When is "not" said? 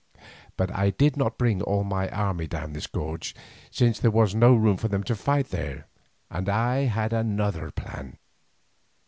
1.15-1.37